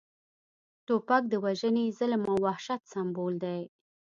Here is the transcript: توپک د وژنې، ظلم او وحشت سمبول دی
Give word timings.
توپک 0.87 1.23
د 1.29 1.33
وژنې، 1.45 1.85
ظلم 1.97 2.23
او 2.31 2.35
وحشت 2.45 2.81
سمبول 2.93 3.33
دی 3.43 3.61